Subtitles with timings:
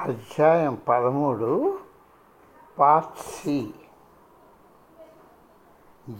[0.00, 1.78] అధ్యాయం పదమూడు
[2.78, 3.70] part C.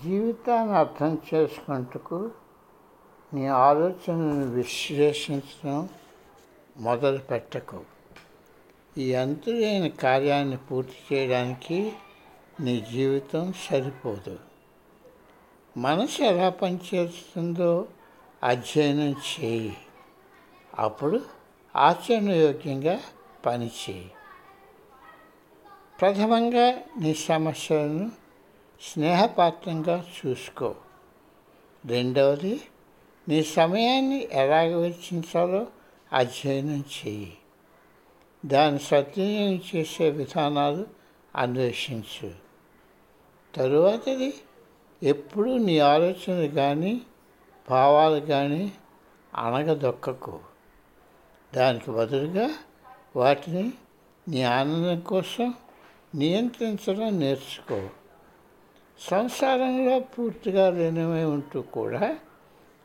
[0.04, 2.30] జీవితాన్ని అర్థం చేసుకుంటకు
[3.34, 5.88] నీ ఆలోచనను విశ్లేషించడం
[6.76, 7.80] మొదలు పెట్టకు.
[8.98, 11.92] ఈ అంతులైన కార్యాన్ని పూర్తి చేయడానికి
[12.60, 14.38] నీ జీవితం సరిపోదు.
[15.76, 17.86] మనసు ఎలా పనిచేస్తుందో
[18.42, 19.76] అధ్యయనం చేయి.
[20.78, 21.20] అప్పుడు
[21.76, 23.00] ఆచరణయోగ్యంగా
[23.46, 24.10] పనిచేయి.
[26.00, 28.10] ప్రథమంగా నీ సమస్యలను
[28.92, 30.74] స్నేహపాత్రంగా చూసుకో.
[31.86, 32.60] రెండవది
[33.28, 35.66] నీ సమయాన్ని ఎలాగ వెచ్చించాలో
[36.12, 37.38] అధ్యయనం చేయి.
[38.46, 40.86] దాన్ని సద్వినియోగం చేసే విధానాలు
[41.36, 42.32] అన్వేషించు.
[43.54, 44.34] తరువాతది
[45.02, 47.00] ఎప్పుడూ నీ ఆలోచనలు కానీ
[47.70, 48.72] భావాలు కానీ
[49.34, 50.40] అనగదొక్కకు
[51.54, 52.50] దానికి బదులుగా
[53.16, 53.72] వాటిని
[54.28, 55.54] నీ ఆనందం కోసం
[56.14, 57.88] నియంత్రించడం నేర్చుకో.
[58.98, 62.18] సంసారంలో పూర్తిగా లీనమై ఉంటూ కూడా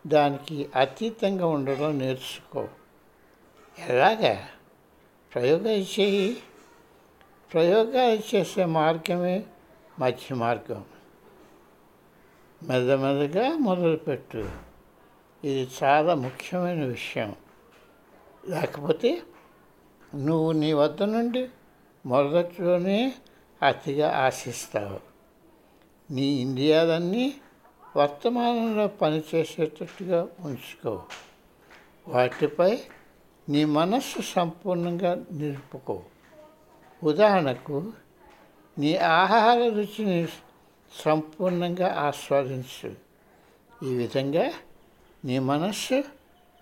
[0.07, 2.67] దానికి అతీతంగా ఉండడం నేర్చుకో.
[3.89, 4.47] ఎలాగా?
[5.33, 6.37] ప్రయోగాలు చేయి.
[7.53, 9.43] ప్రయోగాలు చేసే మార్గమే
[9.99, 10.85] మధ్య మార్గం.
[12.63, 14.49] మెల్లమెల్లగా మొదలుపెట్టు.
[15.43, 17.35] ఇది చాలా ముఖ్యమైన విషయం.
[18.47, 19.21] లేకపోతే
[20.15, 21.49] నువ్వు నీ వద్ద నుండి
[22.05, 23.15] మొదట్లోనే
[23.63, 24.99] అతిగా ఆశిస్తావు.
[26.13, 27.33] నీ ఇండియాలన్నీ
[27.97, 31.03] వర్తమానంలో పనిచేసేటట్టుగా ఉంచుకో
[32.07, 32.79] వాటిపై
[33.49, 36.03] నీ మనస్సు సంపూర్ణంగా నిలుపుకో.
[37.03, 37.93] ఉదాహరణకు
[38.77, 40.27] నీ ఆహార రుచిని
[41.05, 42.95] సంపూర్ణంగా ఆస్వాదించు.
[43.85, 44.51] ఈ విధంగా
[45.25, 46.03] నీ మనస్సు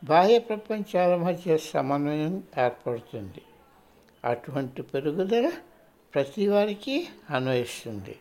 [0.03, 3.41] బాహ్య ప్రపంచాల మధ్య సమన్వయం ఏర్పడుతుంది.
[4.25, 5.51] అటువంటి పెరుగుదల
[6.13, 8.19] ప్రతి వారికి అన్వయిస్తుంది.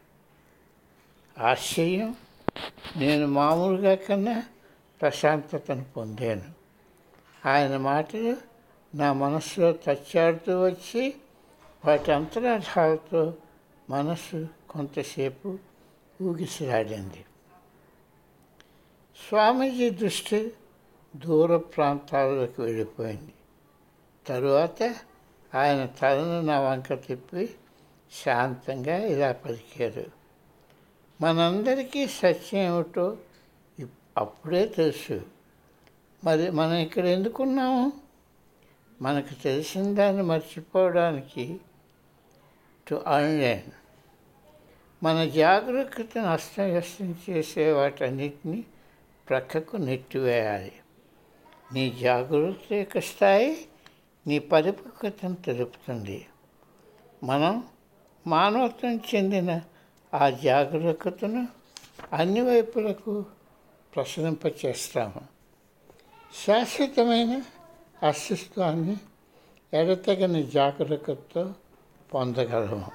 [1.39, 2.17] ఆశ్చర్యం
[2.97, 4.45] నేను మామూలుగా కన్నా
[5.01, 6.45] ప్రశాంతతను పొందాను.
[7.49, 8.37] ఆయన మాటలు
[8.95, 11.15] నా మనస్సులో తచ్చాడుతూ వచ్చి
[11.85, 13.35] వాటి అంతరాధాలతో
[13.91, 15.59] మనస్సు కొంతసేపు
[16.23, 17.25] ఊగిసలాడింది.
[19.29, 20.53] స్వామీజీ దృష్టి
[21.17, 23.35] దూర ప్రాంతాలకు వెళ్ళిపోయింది.
[24.27, 24.83] తరువాత
[25.55, 27.51] ఆయన తలను నా వంక తిప్పి
[28.25, 30.05] శాంతంగా ఇలా పలికారు.
[31.21, 33.17] మనందరికీ సత్యం ఏమిటో
[34.19, 35.23] అప్పుడే తెలుసు.
[36.25, 37.93] మరి మనం ఇక్కడ ఎందుకున్నాము?
[39.03, 41.61] మనకు తెలిసిన దాన్ని మర్చిపోవడానికి
[42.91, 43.71] టు అన్లైన్
[45.03, 48.65] మన జాగరూకతను అస్తవ్యస్తం చేసే వాటన్నిటిని
[49.29, 50.73] ప్రక్కకు నెట్టివేయాలి.
[51.73, 53.67] నీ జాగరూకత యొక్క స్థాయి
[54.27, 56.27] నీ పరిపక్వతను తెలుపుతుంది.
[57.25, 57.65] మనం
[58.27, 59.61] మానవత్వం చెందిన
[60.15, 61.49] ఆ జాగరూకతను
[62.13, 63.25] అన్ని వైపులకు
[63.97, 65.21] ప్రసరింపచేస్తాము.
[66.47, 67.43] శాశ్వతమైన
[68.07, 68.97] అస్తిత్వాన్ని
[69.75, 71.55] ఎడతగని జాగరూకతతో
[72.15, 72.91] పొందగలము.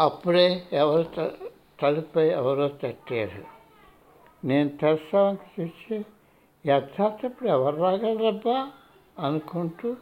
[0.00, 1.30] అప్పుడే ఎవరు
[1.82, 3.44] తలుపై ఎవరో తట్టారు.
[4.46, 6.04] నేను తెరసానికి చూసి
[6.66, 8.70] యథార్థప్పుడు ఎవరు రాగలరబ్బా
[9.18, 9.96] అనుకుంటూ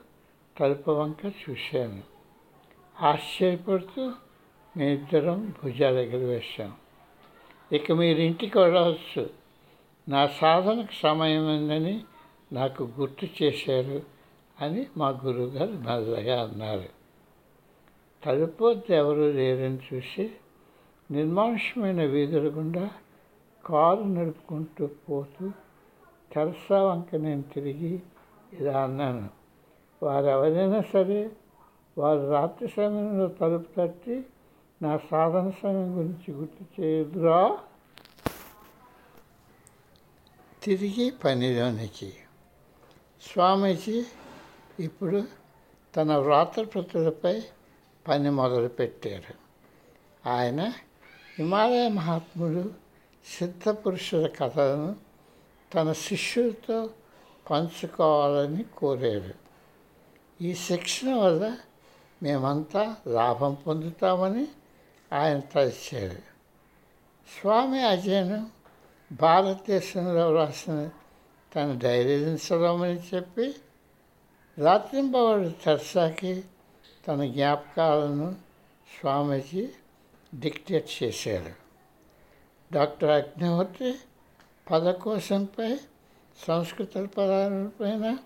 [0.61, 2.03] తలుపు వంక చూశాను.
[3.01, 4.13] ఆశ్చర్యపడుతూ
[4.77, 6.73] మీ ఇద్దరం దగ్గర వేశాం.
[7.73, 9.31] ఇక మీరు ఇంటికి వెళ్ళవచ్చు
[10.09, 12.05] నా సాధనకు సమయం ఉందని
[12.53, 14.03] నాకు గుర్తు చేశారు
[14.61, 16.89] అని మా గురువుగారు మెల్లగా అన్నారు.
[18.25, 20.31] తలుపు ఎవరు లేరని చూసి
[21.11, 22.91] నిర్మానుష్యమైన వీధుల గుండా
[23.67, 25.51] కారు నడుపుకుంటూ పోతూ
[26.33, 28.03] తెరసా వంక నేను తిరిగి
[28.53, 29.29] ఇలా అన్నాను.
[30.03, 31.31] వారు ఎవరైనా సరే
[31.99, 34.27] వారు రాత్రి సమయంలో తలుపు తట్టి
[34.83, 37.59] నా సాధన సమయం గురించి గుర్తు చేయదురా.
[40.63, 42.13] తిరిగి పనిలోనికి.
[43.33, 44.05] స్వామీజీ
[44.81, 45.25] ఇప్పుడు
[45.97, 47.43] తన వ్రాతప్రతులపై
[48.09, 49.35] పని మొదలుపెట్టారు.
[50.29, 50.73] ఆయన
[51.39, 52.71] హిమాలయ మహాత్ములు
[53.39, 55.12] సిద్ధ పురుషుల కథలను
[55.75, 56.91] తన శిష్యులతో
[57.51, 59.35] పంచుకోవాలని కోరారు.
[60.43, 61.57] ఈ శిక్షణ వల్ల
[62.23, 64.49] మేమంతా లాభం పొందుతామని
[65.13, 66.33] ఆయన తలిచారు.
[67.41, 68.51] స్వామి అజయను
[69.13, 70.91] భారతదేశంలో రాసిన
[71.57, 73.55] తన డైరీని చదవమని చెప్పి
[74.59, 76.45] రాత్రింబవాడు తెరసాకి
[77.09, 78.35] తన జ్ఞాపకాలను
[79.01, 79.69] స్వామీజీ
[80.35, 81.53] డిక్టేట్ చేశారు.
[82.73, 83.95] డాక్టర్ అగ్నిహోత్రి
[84.71, 85.77] పదకోశంపై
[86.49, 88.19] సంస్కృత పదాలపైన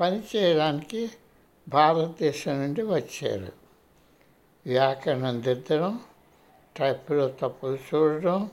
[0.00, 1.10] పనిచేయడానికి
[1.68, 3.52] భారతదేశం నుండి వచ్చారు.
[4.66, 6.00] వ్యాకరణం దిద్దడం
[6.76, 8.50] టైప్లో తప్పులు చూడడం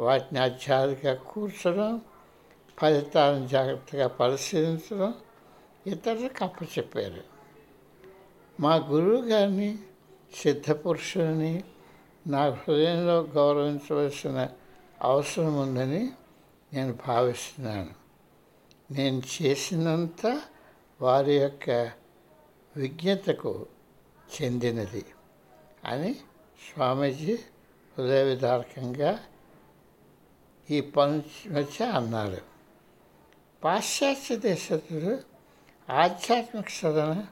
[0.00, 2.00] వాటిని అధ్యాధిగా కూర్చడం
[2.78, 5.14] ఫలితాలను జాగ్రత్తగా పరిశీలించడం
[5.86, 7.22] ఇతరులకు అప్పచెప్పారు.
[8.60, 9.78] మా గురువు గారిని
[10.34, 11.64] సిద్ధపురుషుని
[12.26, 14.48] నా హృదయంలో గౌరవించవలసిన
[15.02, 16.10] అవసరం ఉందని
[16.74, 17.90] నేను భావిస్తున్నాను.
[18.90, 20.40] నేను చేసినంత
[21.00, 21.90] వారి యొక్క
[22.76, 23.66] విజ్ఞతకు
[24.36, 25.04] చెందినది
[25.84, 27.34] అని స్వామీజీ
[27.98, 29.18] హృదయ విదారకంగా
[30.70, 32.36] ఈ పని మధ్య అన్నారు.
[33.64, 35.18] పాశ్చాత్య దేశస్తులు
[35.92, 37.26] ఆధ్యాత్మిక సాధన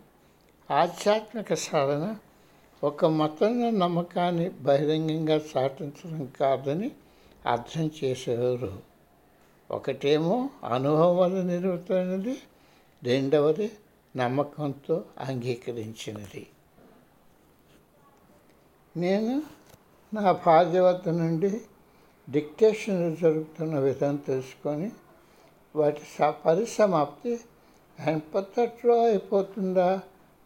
[0.70, 2.16] ఆధ్యాత్మిక సాధన
[2.84, 6.90] ఒక మతంలో నమ్మకాన్ని బహిరంగంగా సాటించడం కాదని
[7.46, 8.91] అర్థం చేసేవారు.
[9.72, 12.38] ఒకటేమో అనుభవం వల్ల నిరుతమైనది
[13.02, 13.72] రెండవది
[14.16, 16.46] నమ్మకంతో అంగీకరించినది.
[18.96, 19.42] నేను
[20.14, 21.60] నా భార్య వద్ద నుండి
[22.30, 24.92] డిక్టేషన్ జరుగుతున్న విధానం తెలుసుకొని
[25.76, 27.40] వాటి స పరిసమాప్తి
[28.00, 30.00] ఎనపత్తట్లో అయిపోతుందా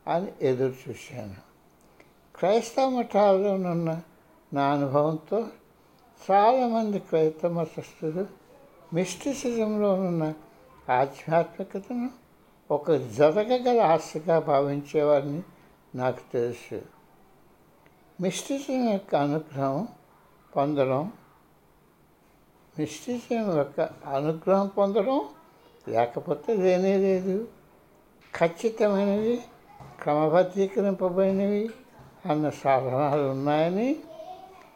[0.07, 1.35] అని ఎదురు చూశాను.
[2.37, 4.03] క్రైస్తవ మఠాల్లోనున్న
[4.53, 5.49] నా అనుభవంతో
[6.31, 8.46] చాలామంది క్రైస్తవ మతస్థులు
[8.97, 10.25] మిస్టిసిజంలో ఉన్న
[10.89, 12.09] ఆధ్యాత్మికతను
[12.71, 15.43] ఒక జరగగల ఆశగా భావించేవారిని
[15.95, 16.79] నాకు తెలుసు.
[18.21, 19.89] మిస్టిసిజం యొక్క అనుగ్రహం
[20.57, 21.13] పొందడం
[22.79, 23.81] మిస్టిసిజం యొక్క
[24.15, 25.19] అనుగ్రహం పొందడం
[25.89, 27.37] లేకపోతే లేనే లేదు.
[28.35, 29.37] ఖచ్చితమైనవి
[30.03, 31.65] క్రమబద్ధీకరింపబడినవి
[32.27, 33.97] అన్న సాధనాలు ఉన్నాయని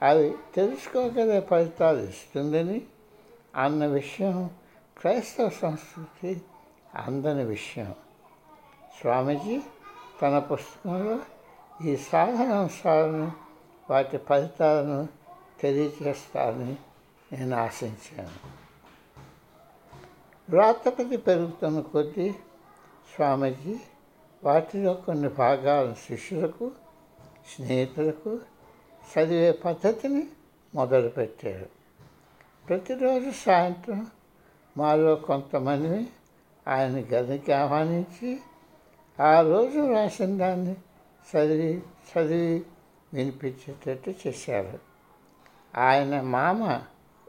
[0.02, 2.78] అవి తెలుసుకోగలిగే ఫలితాలు ఇస్తుందని
[3.56, 4.50] అన్న విషయం
[4.98, 6.42] క్రైస్తవ సంస్కృతి
[6.94, 7.94] అందని విషయం.
[9.00, 9.60] స్వామీజీ
[10.22, 11.20] తన పుస్తకంలో
[11.84, 13.32] ఈ సాధన అంశాలను
[13.90, 15.08] వాటి ఫలితాలను
[15.60, 16.76] తెలియజేస్తారని
[17.32, 18.60] నేను ఆశించాను.
[20.50, 22.32] వ్రాతపతి పెరుగుతున్న కొద్దీ
[23.16, 23.80] స్వామీజీ
[24.44, 26.70] వాటిలో కొన్ని భాగాలను శిష్యులకు
[27.56, 28.40] స్నేహితులకు
[29.18, 30.22] చదివే పద్ధతిని
[30.74, 31.79] మొదలుపెట్టారు
[32.68, 34.06] ప్రతిరోజు సాయంత్రం
[34.76, 36.06] మాలో కొంతమందిని
[36.68, 38.40] ఆయన గదికి ఆహ్వానించి
[39.20, 40.76] ఆ రోజు రాసిన దాన్ని
[41.30, 42.62] చదివి చదివి
[43.14, 44.78] వినిపించేటట్టు చేశారు.
[45.78, 46.82] ఆయన మామ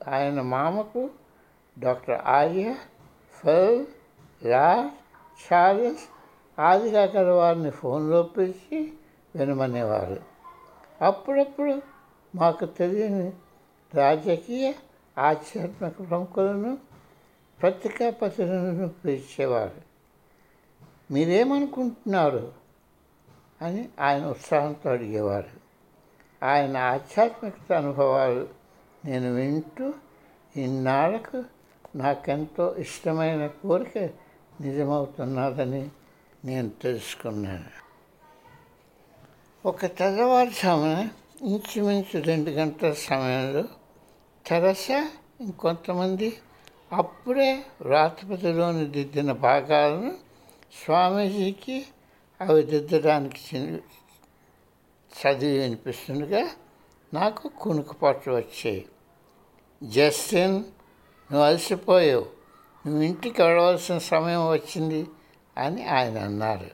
[0.07, 1.09] ఆయన మామకు
[1.79, 2.75] డాక్టర్ ఆర్య
[3.31, 3.85] ఫెల్
[4.45, 4.91] రా
[5.53, 6.07] చార్లెస్
[6.61, 8.93] ఆదిగా వారిని ఫోన్లో పిలిచి
[9.35, 10.21] వినమనేవారు.
[11.01, 11.81] అప్పుడప్పుడు
[12.35, 13.31] మాకు తెలియని
[13.95, 14.73] రాజకీయ
[15.17, 16.77] ఆధ్యాత్మిక ప్రముఖులను
[17.63, 19.91] పత్రికా పత్రికలను పిలిచేవారు.
[21.11, 22.53] మీరేమనుకుంటున్నారు?
[23.61, 25.61] అని ఆయన ఉత్సాహంతో అడిగేవారు.
[26.45, 28.49] ఆయన ఆధ్యాత్మికత అనుభవాలు
[29.05, 29.93] నేను వింటూ
[30.55, 31.43] ఇన్నాళ్ళకు
[31.95, 33.97] నాకెంతో ఇష్టమైన కోరిక
[34.61, 35.89] నిజమవుతున్నదని
[36.45, 37.81] నేను తెలుసుకున్నాను.
[39.65, 41.09] ఒక తెల్లవారుజామున
[41.41, 43.63] ఇంచుమించు రెండు గంటల సమయంలో
[44.47, 44.87] తెరస
[45.41, 46.37] ఇంకొంతమంది
[46.91, 50.17] అప్పుడే వ్రాతపతిలోని దిద్దిన భాగాలను
[50.85, 51.85] స్వామీజీకి
[52.41, 53.55] అవి దిద్దడానికి
[55.11, 56.47] చదివి వినిపిస్తుండగా
[57.13, 58.85] నాకు కునుకుపాట్లు వచ్చాయి.
[59.83, 60.55] జస్టిన్
[61.31, 62.25] నువ్వు అలసిపోయావు.
[62.87, 65.07] నువ్వు ఇంటికి వెళ్ళవలసిన సమయం వచ్చింది
[65.57, 66.67] అని ఆయన అన్నారు.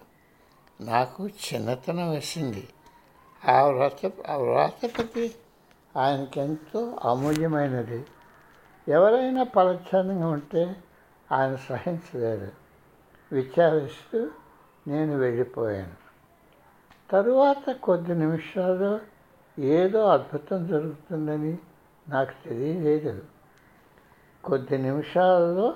[0.84, 2.68] నాకు చిన్నతనం వేసింది.
[3.50, 5.36] ఆ వ్రత ఆ వ్రాతపతి
[5.98, 8.06] ఆయనకెంతో అమూల్యమైనది.
[8.88, 10.84] ఎవరైనా పరధ్యానంగా ఉంటే
[11.32, 12.52] ఆయన సహించలేరు.
[13.32, 14.30] విచారిస్తూ
[14.88, 16.08] నేను వెళ్ళిపోయాను.
[17.12, 19.00] తరువాత కొద్ది నిమిషాల్లో
[19.60, 21.58] ఏదో అద్భుతం జరుగుతుందని
[22.10, 23.26] నాకు తెలియలేదు.
[24.44, 25.76] కొద్ది నిమిషాల్లో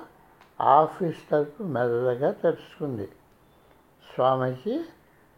[0.61, 3.09] ఆఫీస్ తలుపు మెల్లగా తెరుచుకుంది.
[4.15, 4.85] స్వామీజీ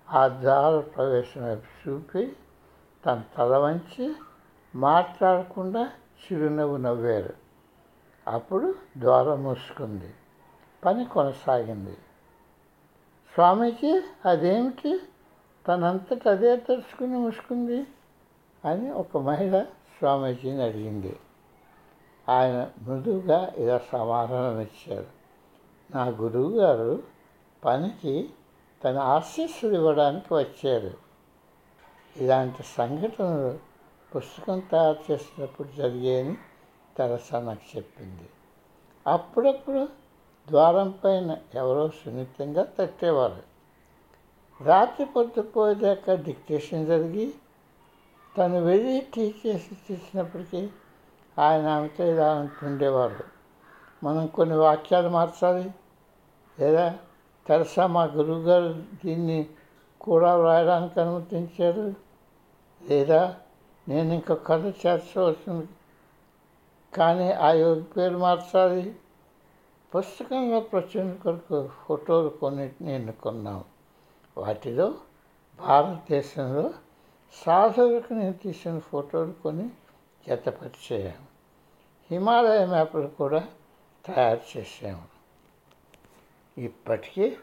[0.10, 2.36] ఆ ద్వార ప్రవేశం వైపు చూపి
[3.06, 4.16] తన తల వంచి
[4.76, 5.92] మాట్లాడకుండా
[6.24, 7.34] చిరునవ్వు నవ్వారు.
[8.28, 10.14] అప్పుడు ద్వారం మూసుకుంది.
[10.86, 11.98] పని కొనసాగింది.
[13.34, 15.00] స్వామీజీ అదేమిటి?
[15.68, 17.88] తనంతట అదే తెరుచుకుని మూసుకుంది
[18.66, 21.20] అని ఒక మహిళ స్వామీజీని అడిగింది.
[22.30, 25.06] ఆయన మృదువుగా ఇలా సమాధానం ఇచ్చారు.
[25.92, 27.04] నా గురువు గారు
[27.66, 28.30] పనికి
[28.84, 30.92] తన ఆశీస్సులు ఇవ్వడానికి వచ్చారు.
[32.18, 33.73] ఇలాంటి సంఘటనలు
[34.16, 36.38] పుస్తకం తయారు చేసినప్పుడు జరిగేని
[36.98, 38.30] తెరసా నాకు చెప్పింది.
[39.08, 39.88] అప్పుడప్పుడు
[40.48, 43.44] ద్వారం పైన ఎవరో సున్నితంగా తట్టేవారు.
[44.64, 47.34] రాత్రి పొద్దుపోయేదాకా డిక్టేషన్ జరిగి
[48.38, 50.70] తను వెళ్ళి టీ చేసి తీసినప్పటికీ
[51.40, 53.24] ఆయన ఆమెతో ఇలా అంటుండేవాడు
[54.06, 55.72] మనం కొన్ని వాక్యాలు మార్చాలి?
[56.60, 56.98] లేదా
[57.48, 59.50] తెరసా మా గురువుగారు దీన్ని
[60.02, 61.94] కూడా వ్రాయడానికి అనుమతించారు?
[62.90, 63.40] లేదా
[63.88, 65.68] నేను ఇంకా కథ చేర్చవలసింది
[66.94, 68.96] కానీ ఆ యోగి పేరు మార్చాలి.
[69.96, 73.64] పుస్తకంలో ప్రచురణ కొరకు ఫోటోలు కొన్నింటిని ఎన్నుకున్నాం
[74.38, 74.88] వాటిలో
[75.60, 76.74] భారతదేశంలో
[77.34, 79.70] సాధువులకు నేను తీసిన ఫోటోలు కొని
[80.28, 81.28] జతపరిచేయాము
[82.12, 83.42] హిమాలయ మ్యాప్లు కూడా
[84.06, 85.06] తయారు చేసాము
[86.58, 87.38] ఇప్పటికీ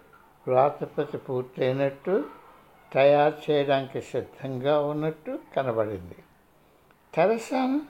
[0.47, 2.25] వ్రాతపతి పూర్తయినట్టు
[2.93, 6.20] తయారు చేయడానికి సిద్ధంగా ఉన్నట్టు కనబడింది.
[7.15, 7.81] తెరసాను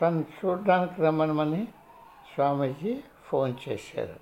[0.00, 1.68] తను చూడడానికి రమ్మనమని
[2.34, 4.20] స్వామీజీ ఫోన్ చేశారు.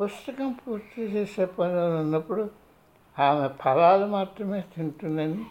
[0.00, 2.50] పుస్తకం పూర్తి చేసే పనిలో ఉన్నప్పుడు
[3.18, 5.44] ఆమె ఫలాలు మాత్రమే తింటుందని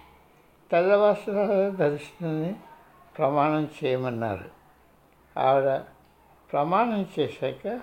[0.71, 2.55] తెల్ల వస్త్రాలు ధరిస్తుందని
[3.17, 4.49] ప్రమాణం చేయమన్నారు.
[5.39, 5.81] ఆవిడ
[6.51, 7.79] ప్రమాణం చేశాక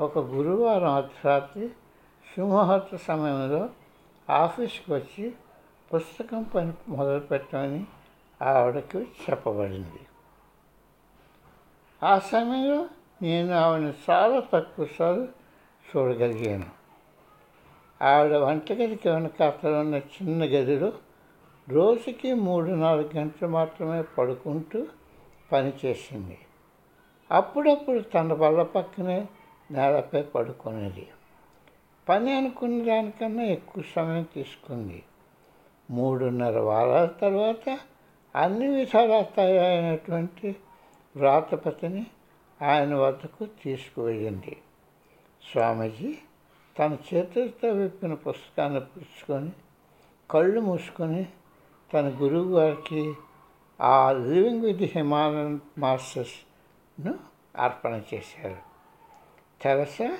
[0.00, 1.68] ఒక గురువారం అర్ధరాత్రి
[2.36, 3.70] సుముహూర్త సమయంలో
[4.30, 5.32] ఆఫీస్కి వచ్చి
[5.94, 7.86] పుస్తకం పని మొదలుపెట్టమని
[8.42, 10.06] ఆవిడకు చెప్పబడింది.
[12.02, 12.88] ఆ సమయంలో
[13.22, 15.28] నేను ఆవిడని చాలా తక్కువసార్లు
[15.96, 16.66] చూడగలిగాను.
[18.04, 20.92] ఆవిడ వంటగదికి వెనకాతల ఉన్న చిన్న గదిలో
[21.68, 24.86] రోజుకి మూడు నాలుగు గంటలు మాత్రమే పడుకుంటూ
[25.52, 26.38] పనిచేసింది
[27.30, 29.26] అప్పుడప్పుడు తన బల్ల పక్కనే
[29.70, 31.08] నేలపై పడుకునేది.
[32.08, 35.02] పని అనుకున్న దానికన్నా ఎక్కువ సమయం తీసుకుంది.
[35.90, 37.78] మూడున్నర వారాల తర్వాత
[38.36, 40.56] అన్ని విధాలా తయారైనటువంటి
[41.16, 42.06] వ్రాతపతిని
[42.62, 44.56] ఆయన వద్దకు తీసుకువెళ్ళింది.
[45.52, 46.18] స్వామీజీ
[46.78, 49.50] తన చేతులతో విప్పిన పుస్తకాన్ని పుచ్చుకొని
[50.30, 51.26] కళ్ళు మూసుకొని
[51.94, 53.14] తన గురువు గారికి
[53.80, 57.14] ఆ లివింగ్ విత్ హిమాలయన్ మాస్టర్స్ను
[57.56, 58.56] అర్పణ చేశారు.
[59.62, 60.18] తెరసా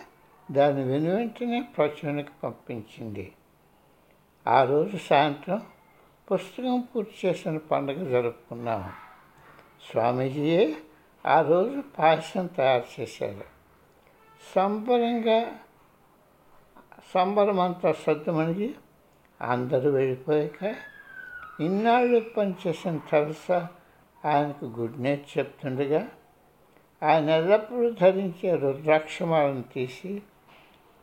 [0.51, 3.33] దాని వెను వెంటనే ప్రచురణకు పంపించింది.
[4.47, 5.63] ఆ రోజు సాయంత్రం
[6.31, 8.93] పుస్తకం పూర్తి చేసిన పండుగ జరుపుకున్నాము
[9.91, 10.77] స్వామీజీయే
[11.27, 13.45] ఆ రోజు పాయసం తయారు చేశారు.
[14.55, 15.59] సంబరంగా
[17.15, 18.75] సంబరమంతా సర్దుమణిగి
[19.41, 20.75] అందరూ వెళ్ళిపోయాక
[21.61, 23.69] ఇన్నాళ్ళు పనిచేసిన తెరసా
[24.25, 26.09] ఆయనకు గుడ్ నైట్ చెప్తుండగా
[27.03, 30.23] ఆయన ఎల్లప్పుడూ ధరించే రుద్రాక్షమాలను తీసి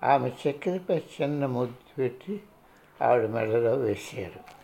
[0.04, 2.42] ఆమె చక్కెరపై చిన్న ముద్దు పెట్టి
[3.02, 4.63] ఆవిడ మెడలో వేశారు.